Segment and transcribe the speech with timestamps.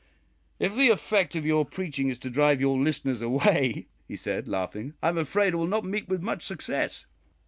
[0.57, 4.95] "If the effect of your preaching is to drive your listeners away," he said, laughing,
[5.03, 7.05] "I am afraid it will not meet with much success."